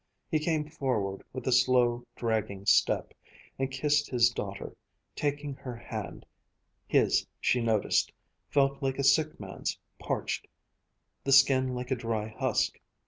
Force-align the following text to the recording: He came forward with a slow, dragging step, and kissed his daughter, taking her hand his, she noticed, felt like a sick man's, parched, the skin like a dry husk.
He 0.31 0.39
came 0.39 0.67
forward 0.67 1.21
with 1.31 1.45
a 1.47 1.51
slow, 1.51 2.07
dragging 2.15 2.65
step, 2.65 3.13
and 3.59 3.69
kissed 3.69 4.09
his 4.09 4.31
daughter, 4.31 4.75
taking 5.15 5.53
her 5.53 5.75
hand 5.75 6.25
his, 6.87 7.27
she 7.39 7.61
noticed, 7.61 8.11
felt 8.49 8.81
like 8.81 8.97
a 8.97 9.03
sick 9.03 9.39
man's, 9.39 9.77
parched, 9.99 10.47
the 11.23 11.31
skin 11.31 11.75
like 11.75 11.91
a 11.91 11.95
dry 11.95 12.29
husk. 12.29 12.79